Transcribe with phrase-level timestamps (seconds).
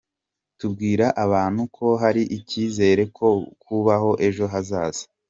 [0.59, 3.31] Tubwira abantu ko hari icyizere cyo
[3.63, 5.03] kubaho ejo hazaza”.